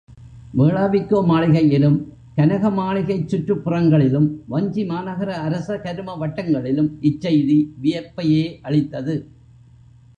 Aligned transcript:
வேளாவிக்கோ 0.53 1.19
மாளிகையிலும், 1.21 1.97
கனகமாளிகைச் 2.37 3.27
சுற்றுப் 3.27 3.63
புறங்களிலும் 3.63 4.27
வஞ்சிமாநகர 4.49 5.29
அரச 5.39 5.77
கரும 5.77 6.15
வட்டங்களிலும் 6.15 6.89
இச் 7.01 7.21
செய்தி 7.21 7.75
வியப்பையே 7.81 8.43
அளித்தது. 8.61 9.15